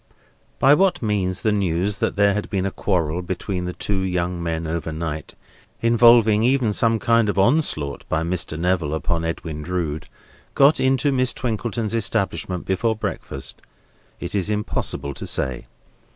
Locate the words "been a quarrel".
2.49-3.21